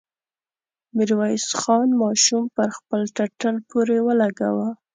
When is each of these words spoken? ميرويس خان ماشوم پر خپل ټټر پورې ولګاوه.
ميرويس 0.95 1.47
خان 1.61 1.87
ماشوم 2.01 2.43
پر 2.55 2.69
خپل 2.77 3.01
ټټر 3.15 3.53
پورې 3.69 3.97
ولګاوه. 4.07 4.69